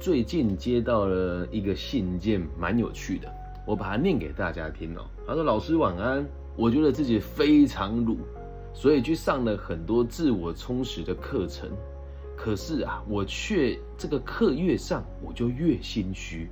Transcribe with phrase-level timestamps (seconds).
[0.00, 3.28] 最近接到了一个信件，蛮有趣的，
[3.66, 5.04] 我把它念给大家听哦。
[5.26, 6.24] 他说：“老师晚安，
[6.56, 8.16] 我觉得自己非常鲁，
[8.72, 11.68] 所以去上了很多自我充实的课程。
[12.36, 16.48] 可是啊，我却这个课越上，我就越心虚，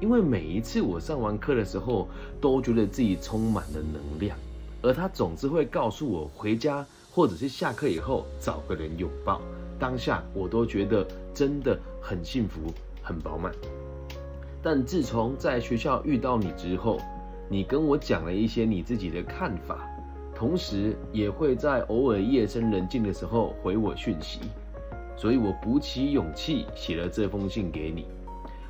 [0.00, 2.08] 因为每一次我上完课的时候，
[2.40, 4.36] 都觉得自己充满了能量，
[4.82, 6.84] 而他总是会告诉我回家。”
[7.16, 9.40] 或者是下课以后找个人拥抱，
[9.78, 11.02] 当下我都觉得
[11.32, 11.74] 真的
[12.06, 13.52] 很幸福、很饱满。
[14.62, 17.00] 但自从在学校遇到你之后，
[17.48, 19.84] 你跟我讲了一些你自己的看法，
[20.32, 24.38] 同时也会在偶尔夜深人静的时候回我讯息，
[25.16, 28.06] 所以我鼓起勇气写了这封信给你。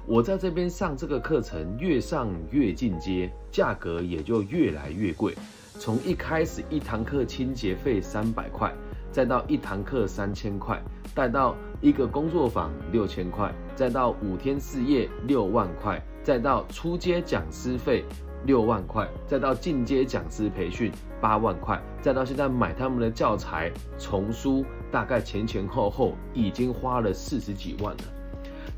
[0.07, 5.35] 我在这边上这个课程，越上越进阶，价格也就越来越贵。
[5.79, 8.73] 从一开始一堂课清洁费三百块，
[9.13, 10.83] 再到一堂课三千块，
[11.15, 18.05] 再到一个工作坊六千块，再到五天四夜六万块，再到初阶讲师费
[18.45, 28.03] 六万块，再到进阶讲师培训八万块，再到现在买他们的教材丛书，大概前前后后已经花了四十几万了。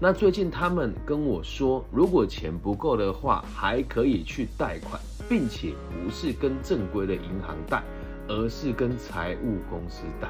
[0.00, 7.82] 那最近他们跟我说，如果钱不够的话，还可以去贷款，并且不是跟正规的银行贷，
[8.28, 10.28] 而是跟财务公司贷。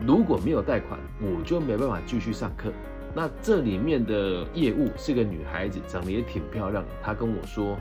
[0.00, 2.72] 如果没有贷款，我就没办法继续上课。
[3.14, 6.84] 那这里面的业务是个女孩子，长得也挺漂亮。
[7.02, 7.76] 她跟我说，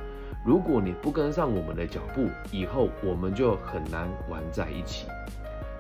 [0.46, 5.08] 如果你不跟上我们的脚步，以后我们就很难玩在一起。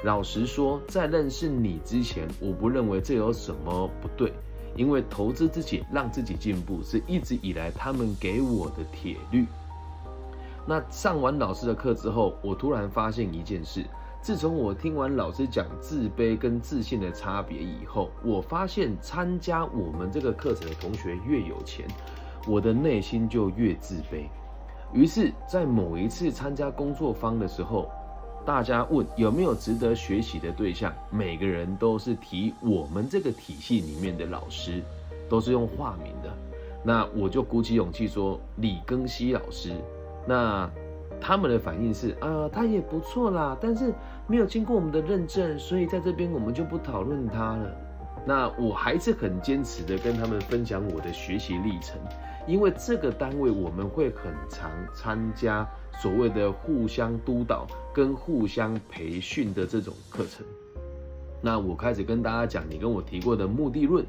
[0.03, 4.33] 老实说，在认识你之前，我不认为这有什么不对。
[4.75, 9.45] 因为投资自己，让自己进步，是一直以来他们给我的铁律。
[10.65, 13.85] 那上完老师的课之后，我突然发现一件事：
[14.23, 21.85] 自从我听完老师讲自卑跟自信的差别以后，我发现参加我们这个课程的同学越有钱，
[22.47, 24.23] 我的内心就越自卑。
[24.93, 27.91] 于是，在某一次参加工作坊的时候。
[28.45, 34.83] 大家问有没有值得学习的对象，每个人都是提我们这个体系里面的老师，
[35.29, 36.29] 都是用化名的。
[36.83, 39.71] 那我就鼓起勇气说李庚希老师。
[40.27, 40.69] 那
[41.21, 43.93] 他们的反应是啊，他也不错啦，但是
[44.27, 47.77] 没有经过我们的认证，所以在这边我们就不讨论它了。
[48.25, 51.99] 那我还是很坚持的跟他们分享我的学习历程，
[52.47, 55.67] 因为这个单位我们会很常参加
[56.01, 60.45] 所谓的互相督导跟互相培训的这种课程。
[61.41, 64.05] 那我开始跟大家讲你跟我提过的目的论、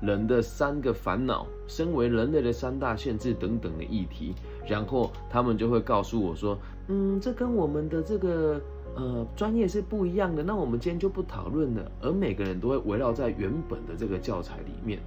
[0.00, 4.34] 人的三个烦恼、身为人类的三大限制等等的议题，
[4.66, 6.58] 然后他们就会告诉我说，
[6.88, 8.60] 嗯，这跟我们的这个。
[8.94, 11.90] 呃，专业是不一样的，那我们今天就不讨论了。
[12.00, 14.98] 而每个人都会围绕在原本的这个教材里面。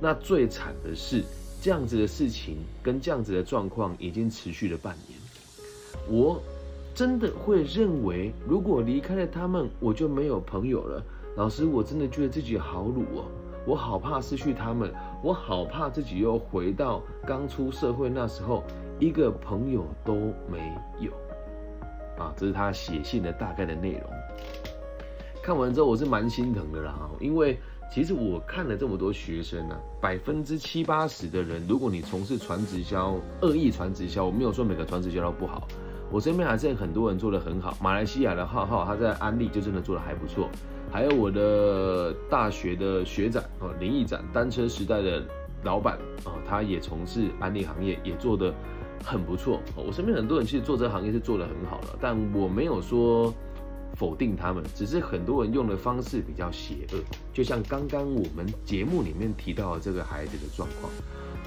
[0.00, 1.22] 那最惨的是，
[1.60, 5.18] 这样子的事情跟这样子的状况已经持续了半年。
[6.08, 6.40] 我
[6.94, 11.02] 真的会认为，如果离开了他们，我就没有朋友了。
[11.36, 13.24] 老师，我真的觉得自己好鲁哦，
[13.64, 14.92] 我好怕失去他们，
[15.22, 18.64] 我好怕自己又回到刚出社会那时候，
[18.98, 20.14] 一个朋友都
[20.50, 21.12] 没有。
[22.18, 24.02] 啊，这是他写信的大概的内容。
[25.42, 27.58] 看完之后，我是蛮心疼的啦，因为
[27.90, 35.66] 其实我看了这么多学生呢，百分之七八十的人，如果你从事传直销、恶意传直销，我没有说每个传直销都不好，
[36.10, 37.76] 我身边还是很多人做的很好。
[37.80, 40.48] 马来西亚的浩浩，他在安利就真的做的还不错，
[40.92, 45.22] 还有我的大学的学长哦，林毅展，单车时代的
[45.64, 45.94] 老板
[46.24, 48.54] 啊，他也从事安利行业，也做的。
[49.04, 53.32] 很不错，我身边很多人其实做这个行业是做得很好的，但我没有说
[53.96, 56.98] 否定他们，只是很多人用的方式比较邪恶。
[57.32, 60.92] 就像刚刚我们节目里面提到的这个孩子的状况，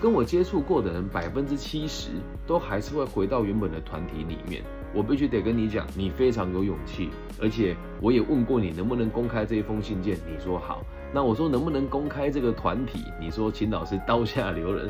[0.01, 2.09] 跟我接触过的人百分之七十
[2.45, 4.63] 都还是会回到原本的团体里面。
[4.95, 7.09] 我必须得跟你讲，你非常有勇气，
[7.41, 10.83] 而且我也问过你能不能公开这一封信件，你说好。
[11.11, 14.87] 那我说能不能公开这个团体，你说请老师 刀下留人。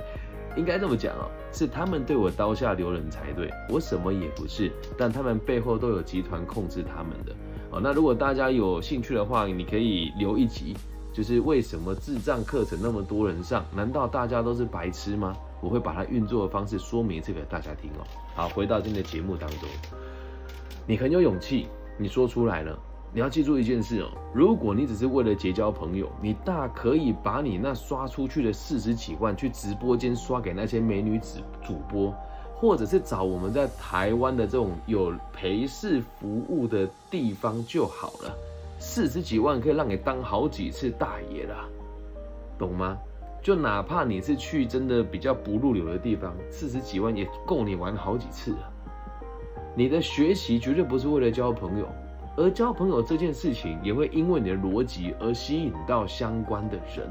[0.56, 7.34] 应该这么讲哦，是他们对我刀下留人才对，我什么也不是，但他们背后都有集团控制他们的。
[7.72, 10.76] 哦，那如果大家有兴趣的话，你可以留一集，
[11.12, 13.66] 就是为什么智障课程那么多人上？
[13.76, 15.36] 难道大家都是白痴吗？
[15.60, 18.06] 我会把它运作的方式说明这个大家听哦。
[18.36, 19.68] 好，回到今天的节目当中，
[20.86, 21.68] 你很有勇气，
[21.98, 22.78] 你说出来了。
[23.16, 32.12] 你要记住一件事哦，如果你只是为了结交朋友，你大可以把你那刷出去的四十几万去直播间刷给那些美女子主播，
[32.56, 38.36] 或者是找我们在台湾的这种有陪侍服务的地方就好了。
[38.80, 41.70] 四十几万可以让你当好几次大爷了，
[42.58, 42.98] 懂吗？
[43.44, 48.74] 就哪怕你是去真的比较不入流的地方，四十几万也够你玩好几次了。
[49.76, 51.88] 你的学习绝对不是为了交朋友，
[52.36, 57.10] 而交朋友这件事情也会因为你的逻辑而吸引到相关的人。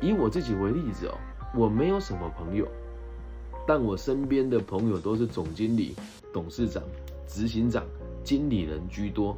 [0.00, 1.14] 以我自己为例子哦，
[1.54, 2.66] 我没有什么朋友，
[3.66, 5.94] 但我身边的朋友都是总经理、
[6.32, 6.82] 董事长、
[7.26, 7.84] 执行长、
[8.22, 9.36] 经理人居多。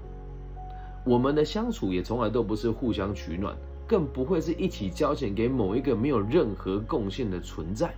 [1.04, 3.56] 我们的相处也从来都不是互相取暖。
[3.88, 7.94] 更不会是一起交钱给某一个没有任何贡献的存在。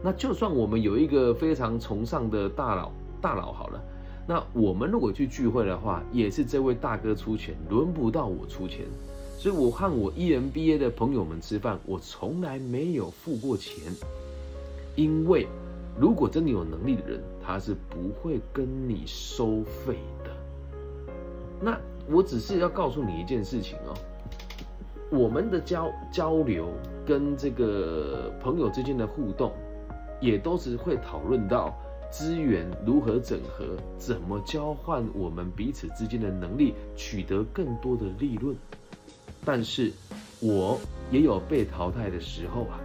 [0.00, 3.82] 那就算我们有一个非常崇尚的大佬，大佬好了，
[4.28, 8.86] 那我们如果去聚会的话，也是这位大哥出钱，轮不到我出钱。
[9.38, 13.92] 所以我和我 EMBA 的朋友们吃饭，我从来没有付过钱，
[14.96, 15.46] 因为
[16.00, 20.30] 如果真的有能力的人，他是不会跟你收费的。
[21.60, 21.78] 那
[22.10, 23.94] 我只是要告诉你一件事情哦。
[25.08, 26.68] 我们的交交流
[27.06, 29.52] 跟这个朋友之间的互动，
[30.20, 31.72] 也都是会讨论到
[32.10, 38.56] 资源如何整合，怎么交换我们彼此之间的能力，取得更多的利润。
[39.44, 39.92] 但是，
[40.40, 40.78] 我
[41.10, 42.80] 也有被淘汰的时候啊。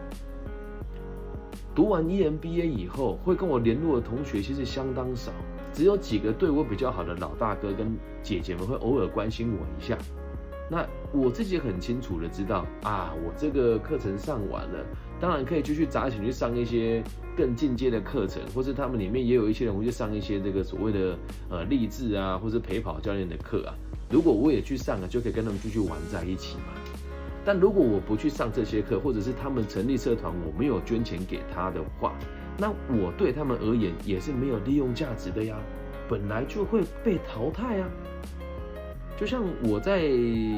[1.73, 5.31] 读完 EMBA 以后，会跟我联络的同学其实相当少，
[5.73, 9.97] 只有几个对我比较好的老大哥跟姐姐们会偶尔关心我一下。
[10.71, 14.79] 那我自己很清楚的知道啊，我这个课程上完了，
[15.19, 17.03] 当然可以继续砸钱去上一些
[17.35, 21.19] 更进阶的课程，或是他们里面也有一些人会去上一些这个所谓的
[21.49, 23.75] 呃励志啊，或是陪跑教练的课啊。
[24.09, 26.71] 如果我也去上了，就可以跟他们继续玩在一起嘛。
[27.43, 32.13] 但如果我不去上这些课，或者是他们成立社团，我没有捐钱给他的话，
[32.57, 35.57] 那我对他们而言也是没有利用价值的呀，
[36.07, 37.89] 本来就会被淘汰啊。
[39.21, 40.01] 就像我在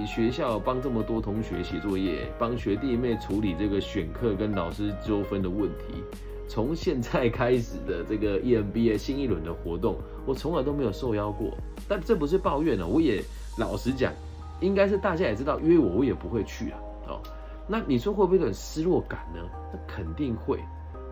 [0.07, 6.01] 学校帮这么多同学写作业，帮学弟妹处理这个选课跟老师纠纷的问题，
[6.47, 11.51] 从现在开始的这个 EMBA 新一轮的活动，我从来都没有受邀过。
[11.89, 13.21] 但这不是抱怨呢，我也
[13.57, 14.13] 老实讲，
[14.61, 16.79] 应该是大家也知道约我，我也不会去啊。
[17.09, 17.21] 哦，
[17.67, 19.41] 那你说会不会有点失落感呢？
[19.73, 20.57] 那肯定会。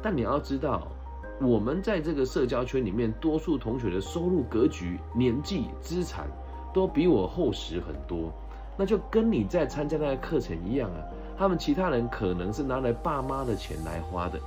[0.01, 0.88] 但你要知道，
[1.42, 6.30] 我们在这个社交圈里面，多数同学的收入格局、年纪、资产。
[6.73, 8.31] 都比我厚实很多，
[8.77, 10.97] 那就跟你在参加那个课程一样啊。
[11.38, 14.39] 他们其他人可能是拿来爸妈的钱来花的，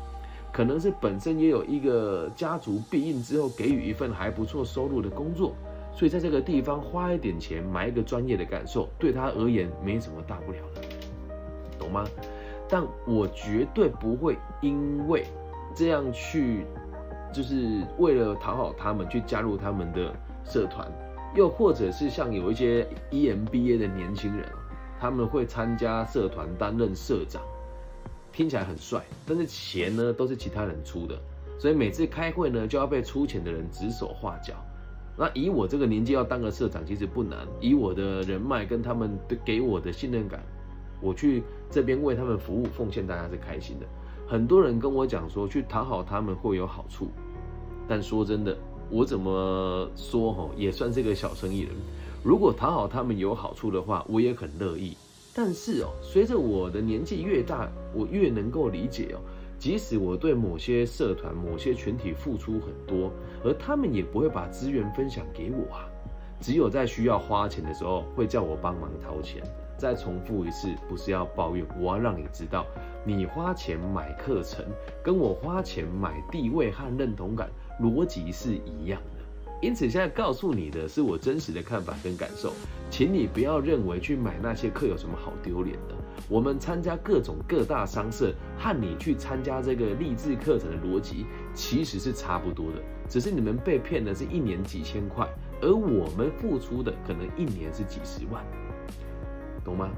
[0.53, 5.55] 可能是本身也有一个家族庇应之后给予一份还不错收入的工作，
[5.93, 10.82] 所以在这个地方花一点钱买一个专业的感受，对他而言没什么大不了的，
[11.79, 12.05] 懂吗？
[12.69, 15.27] 但我绝对不会因为
[15.75, 16.65] 这样去，
[17.32, 20.87] 就是为了讨好他们去加入他们的社团。
[21.35, 24.49] 又或者是像有一些 EMBA 的年轻人，
[25.01, 27.43] 他们会参加社团担任社长，
[28.33, 31.19] 听起来很帅，但是钱呢都是其他人出的，
[31.59, 34.55] 所以每次开会呢就要被出钱的人指手画脚。
[35.17, 40.41] 那以我这个年纪要当个社长其实不难，以我的人脉跟他们给我的信任感，
[41.01, 43.87] 我去这边为他们服务奉献，大家是开心的。
[44.29, 47.09] 很多人跟我讲说去讨好他们会有好处，
[47.89, 48.57] 但说真的。
[48.91, 51.71] 我怎么说哈，也算是个小生意人。
[52.23, 54.97] 如果讨好他们有好处的话，我也很乐意。
[55.35, 59.19] 但是哦，随着我的年纪越大，我越能够理解哦，
[59.58, 63.11] 即使我对某些社团、某些群体付出很多，
[63.44, 65.89] 而他们也不会把资源分享给我啊。
[66.41, 69.43] 只有在需要花钱的时候，会叫我帮忙掏钱。
[69.77, 72.65] 再重复一次，不是要抱怨，我要让你知道，
[73.05, 74.65] 你花钱买课程，
[75.03, 77.51] 跟我花钱买地位和认同感。
[77.81, 79.25] 逻辑是一样的，
[79.61, 82.53] 因此现在告诉你的是我真实的看法跟感受，
[82.91, 85.95] 请你不要认为去买那些课有什么好丢脸的。
[86.29, 95.29] 我们参加各种各大商社和你去参加这个励志课程的逻辑其实是差不多的，只是你们被骗的是一年几千块，
[95.61, 98.45] 而我们付出的可能一年是几十万，
[99.65, 99.91] 懂吗？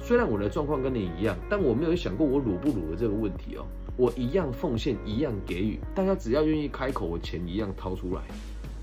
[0.00, 3.66] 虽然我的状况跟你一样，但我没有想过我鲁不鲁的这个问题哦。
[3.98, 8.22] 我一样奉献，一样给予，大家只要愿意开口，我钱一样掏出来。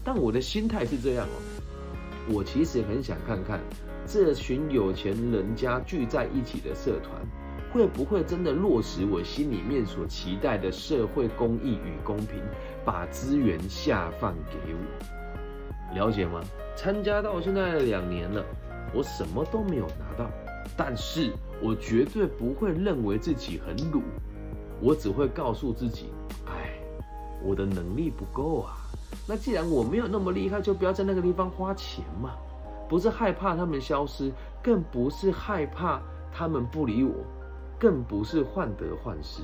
[0.03, 3.61] 但我的心态是这样哦，我其实很想看看
[4.05, 7.25] 这群有钱人家聚在一起的社团，
[7.71, 12.43] 会不会真的落实我心里面所期待的社会公益与公平，
[12.83, 15.95] 把资源下放给我。
[15.95, 16.41] 了解吗？
[16.75, 18.43] 参加到现在两年了，
[18.93, 20.29] 我什么都没有拿到，
[20.75, 21.31] 但是
[21.61, 24.03] 我绝对不会认为自己很鲁。
[24.81, 26.09] 我只会告诉自己，
[26.47, 26.73] 哎，
[27.43, 28.77] 我的能力不够啊。
[29.27, 32.31] 那既然我没有那么厉害，就不要在那个地方花钱嘛。
[32.87, 35.99] 不是害怕他们消失，更不是害怕
[36.31, 37.13] 他们不理我，
[37.79, 39.41] 更不是患得患失。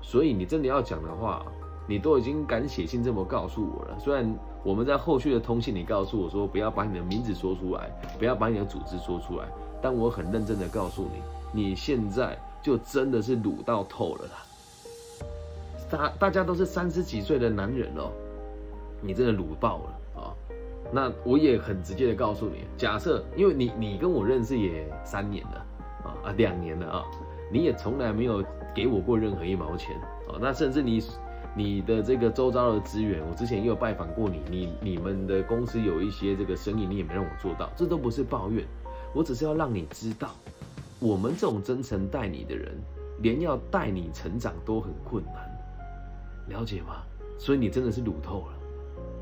[0.00, 1.46] 所以你真的要讲的话，
[1.86, 3.96] 你都已经敢写信这么告诉我了。
[4.00, 7.88] 虽然我们在后续的通信，里告诉我说不要把你的名字说出来，
[8.18, 9.46] 不要把你的组织说出来，
[9.80, 14.32] 但我很认真的告诉你，你现在就真的是卤到透了啦。
[15.92, 18.10] 大大家都是三十几岁的男人哦，
[19.02, 20.32] 你真的鲁爆了啊！
[20.90, 25.66] 那我也很直接的告诉你，假设因为你你跟我认识也三年了
[26.04, 27.04] 啊啊两年了啊，
[27.52, 28.42] 你也从来没有
[28.74, 29.94] 给我过任何一毛钱
[30.28, 31.04] 哦，那甚至你
[31.54, 38.64] 你的这个周遭的资源，我之前也有拜访过你，你你们的公司有一些这个生意，你也没让我做到，这都不是抱怨，
[39.12, 40.30] 我只是要让你知道，
[40.98, 42.74] 我们这种真诚待你的人，
[43.20, 45.51] 连要带你成长都很困难。
[46.48, 47.02] 了解吗？
[47.38, 48.58] 所以你真的是卤透了。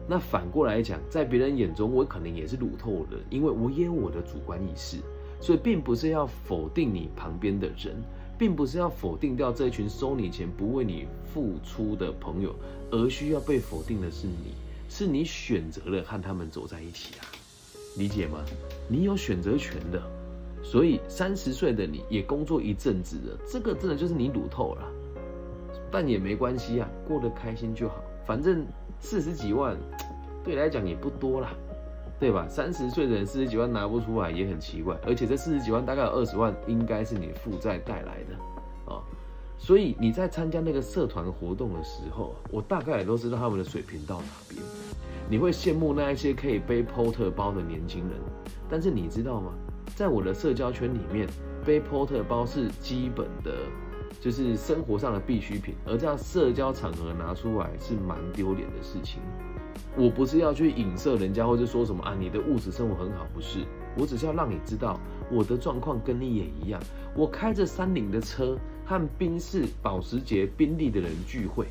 [0.08, 4.98] 那反过来讲，在别人眼中，我可能也是卤透的，因为我也有我的主观意识。
[5.40, 7.96] 所以并不是要否定你旁边的人，
[8.38, 12.54] 并不是要否定掉这群收你钱不为你付出的朋友，
[12.90, 14.52] 而需要被否定的是你，
[14.90, 17.24] 是你选择了和他们走在一起啊。
[17.96, 18.44] 理解吗？
[18.86, 20.02] 你有选择权的。
[20.62, 24.86] 所以三十岁的你也工作一阵子了，这个真的就是你卤透了。
[25.90, 27.96] 但也没关系啊，过得开心就好。
[28.24, 28.64] 反正
[29.00, 29.76] 四十几万，
[30.44, 31.52] 对来讲也不多啦，
[32.18, 32.46] 对吧？
[32.48, 34.96] 三十岁的人四十几万拿不出来也很奇怪。
[35.06, 39.02] 而且这四十几万大概有二十万应该是你负债带来的啊。
[39.58, 44.62] 所以你在参加那个社团活动的时候，我大概也都知道他们的水平到哪边。
[45.28, 48.18] 你会羡慕那一些可以背 porter 包的年轻人，
[48.68, 49.52] 但是你知道吗？
[49.96, 51.28] 在我的社交圈里面，
[51.64, 53.52] 背 porter 包是基本的。
[54.20, 59.20] 就是生活上的必需品，而这样社交场合拿出来是蛮丢脸的事情。
[59.96, 63.64] 我不是要去影射人家，或者说什么啊，你的物质生活很好，不是。
[63.96, 65.00] 我只是要让你知道
[65.32, 66.80] 我的状况跟你也一样。
[67.16, 71.66] 我开着三菱的车和宾士、保时捷、宾利的人聚会，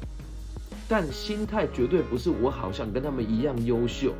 [0.87, 4.11] 但心态绝对不是我好像跟他们一样优秀。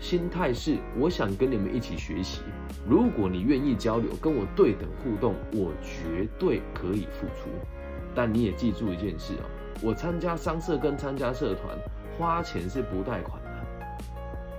[0.00, 2.40] 心态是我想跟你们一起学习。
[2.88, 7.50] 如果你愿意交流，跟我对等互动，我绝对可以付出。
[8.14, 9.44] 但你也记住一件事哦，
[9.82, 11.76] 我参加商社跟参加社团，
[12.16, 13.50] 花钱是不贷款的，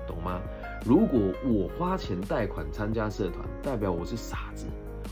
[0.07, 0.41] 懂吗？
[0.85, 4.65] 如果我花钱贷款参加社团，代表我是傻子。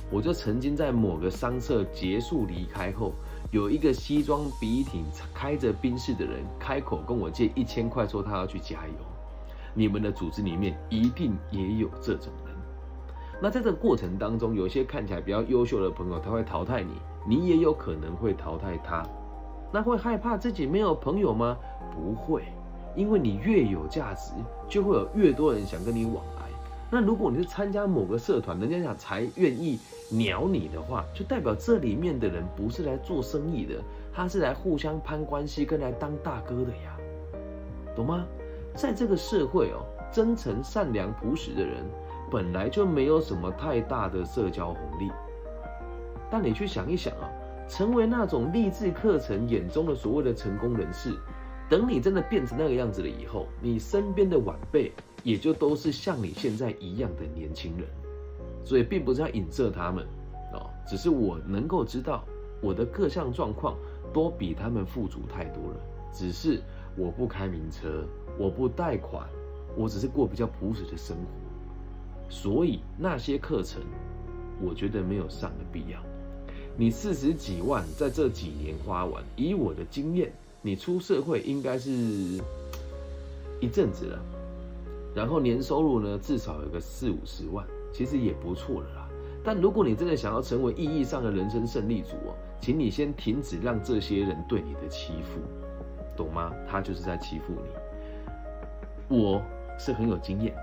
[0.09, 3.13] 我就曾经在某个商社结束离开后，
[3.51, 5.03] 有一个西装笔挺、
[5.33, 9.16] 开着宾士的人开口跟我借一千块，说他要去加油。
[9.73, 12.55] 你们的组织里面一定也有这种人。
[13.41, 16.93] 那在这个过程当中，有些看起来比较优秀的朋友，他会淘汰你，
[17.27, 19.05] 你也有可能会淘汰他。
[19.71, 21.57] 那会害怕自己没有朋友吗？
[21.93, 22.43] 不会，
[22.95, 24.31] 因为你越有价值，
[24.67, 26.47] 就会有越多人想跟你往来。
[26.89, 29.77] 那如果你是参加某个社团，人家想才愿意
[30.09, 33.75] 鸟你的话，就代表这里面的人不是来做生意的，
[34.13, 36.97] 他是来互相攀关系，跟来当大哥的呀，
[37.93, 38.25] 懂吗？
[38.77, 41.83] 在这个社会哦，真诚、善良、朴实的人。
[42.29, 45.09] 本来就没有什么太大的社交红利，
[46.29, 47.29] 但你去想一想啊，
[47.69, 51.13] 成为那种励志课程眼中的所谓的成功人士，
[51.69, 54.91] 等你真的变成那个样子了以后，你身边的晚辈
[55.23, 57.87] 也就都是像你现在一样的年轻人，
[58.65, 60.05] 所以并不是要影射他们
[60.51, 62.25] 哦，只是我能够知道
[62.61, 63.77] 我的各项状况
[64.13, 65.79] 都比他们富足太多了，
[66.11, 66.61] 只是
[66.97, 68.03] 我不开名车，
[68.37, 69.27] 我不贷款，
[69.75, 71.23] 我只是过比较朴实的生活。
[72.29, 73.81] 所以那些课程，
[74.61, 75.99] 我觉得没有上的必要。
[76.75, 81.89] 你四十几万在这几年花完，以我的经验，你出社会应该是
[83.59, 84.19] 一阵子了，
[85.15, 89.09] 然后年收入呢至少有个四五十万，其实也不错了啦。
[89.43, 95.39] 但如果你真的想要成为意义上的人生胜利组哦，请你先停止让这些人对你的欺负，
[96.17, 96.53] 懂吗？
[96.67, 97.86] 他就是在欺负你。
[99.07, 99.41] 我
[99.77, 100.61] 是很有经验的。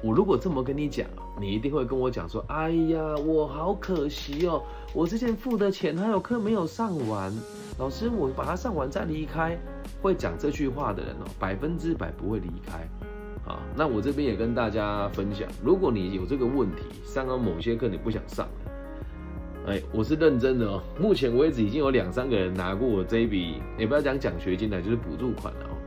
[0.00, 1.06] 我如果这么跟你讲，
[1.40, 4.62] 你一定会跟我讲说：“哎呀，我好可惜哦，
[4.94, 7.32] 我之前付的钱还有课没有上完，
[7.78, 9.58] 老师，我把它上完再离开。”
[10.00, 12.78] 会讲这句话的人哦，百分之百不会离开。
[13.50, 20.82] 啊，那我这边也跟大家分享，如果你有这个问题，上了某些课你不想上了，哎，我是认真的哦。
[21.00, 25.77] 目前为止已经有两三个人拿过我这一笔，也不要讲奖学金了，就是补助款了哦。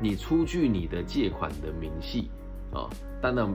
[0.00, 2.30] 你出具你的借款的明细。
[2.70, 2.84] 啊，
[3.22, 3.48] 当然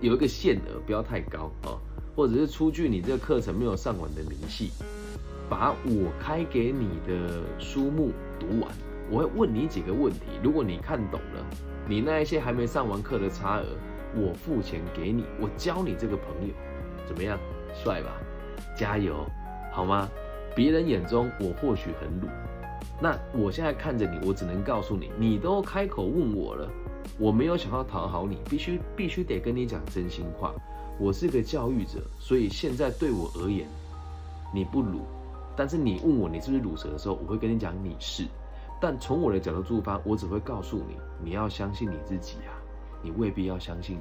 [0.00, 1.78] 有一个限额，不要太高啊，
[2.16, 4.72] 或者是出具你这个课程没有上完的明细，
[5.48, 8.68] 把我开给你的书目读完，
[9.10, 11.46] 我会问你几个问题，如果你看懂了，
[11.88, 13.66] 你那一些还没上完课的差额，
[14.16, 16.52] 我付钱给你，我教你这个朋友，
[17.06, 17.38] 怎么样，
[17.72, 18.20] 帅吧？
[18.76, 19.24] 加油，
[19.72, 20.08] 好吗？
[20.56, 22.26] 别人眼中我或许很鲁，
[23.00, 26.68] 那我现在看着你，我只能告诉你，你都开口问我了，
[27.18, 30.52] 我没有想要讨好你，必须必须得跟你讲真心话。
[30.98, 33.68] 我是个教育者，所以现在对我而言，
[34.52, 35.02] 你不鲁，
[35.56, 38.24] 但是你问我你是不是鲁蛇的时候，我会跟你讲你是。
[38.80, 42.54] 但从我的角度出发，我只会告诉你，你要相信你自己啊，
[43.02, 43.96] 你未必要相信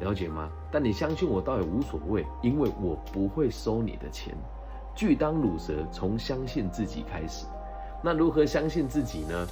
[0.00, 0.48] 我，了解吗？
[0.70, 4.32] 但你相信我倒也无所谓，因为我不会收你的钱。
[4.94, 7.46] 拒当乳蛇，从相信自己开始。
[8.02, 9.48] 那如何相信自己呢？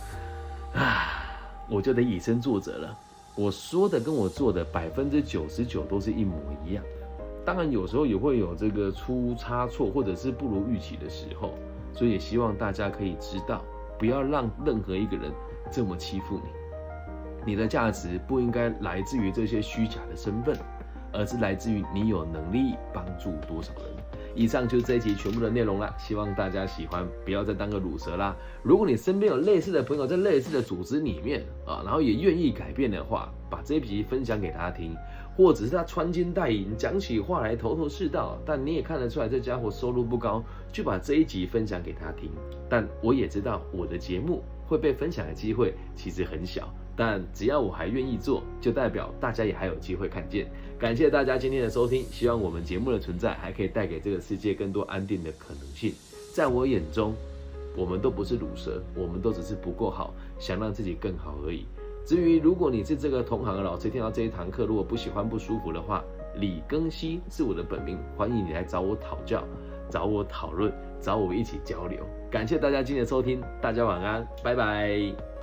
[0.74, 1.24] 啊，
[1.68, 2.98] 我就得以身作则了。
[3.34, 6.84] 我说的跟我做的百分之九十九都是一模一样。
[7.44, 11.54] 当然有时候也会有这个出差错，或者是不如预期的时候。
[11.92, 13.62] 所以也希望大家可以知道，
[13.98, 15.30] 不要让任何一个人
[15.70, 16.50] 这么欺负你。
[17.46, 20.58] 你的价值不应该来自于这些虚假的身份，
[21.12, 24.03] 而是来自于你有能力帮助多少人。
[24.34, 28.36] 以上就是这一集全部的内容了，希望大家喜欢，不要再当个乳蛇啦。
[28.62, 34.94] 如果你身边有类似的朋友在类似的组织里面啊，然后也愿意改变的话，把这一集分享给他听，
[35.36, 42.30] 或者是他穿金戴银，讲起话来头头是道，但你也看得出来这家伙收入不高，就把这一集分享给他听。
[42.68, 46.68] 但我也知道我的节目会被分享的机会其实很小。
[46.96, 50.46] 但只要我还愿意做，就代表大家也还有机会看见。
[50.78, 55.92] 感谢大家今天的收听，希望我们节目的存在还可以带给这个世界更多安定的可能性。
[56.32, 57.14] 在我眼中，
[57.76, 61.64] 我们都不是乳蛇，我们都只是不够好，想让自己更好而已。
[62.04, 66.04] 至于如果你是这个同行的老师，听到这一堂课如果不喜欢不舒服的话，
[66.36, 69.42] 李庚希是我的本名，欢迎你来找我讨教，
[69.88, 70.70] 找我讨论，
[71.00, 72.00] 找我一起交流。
[72.30, 75.33] 感谢大家今天的收听，大家晚安，拜拜。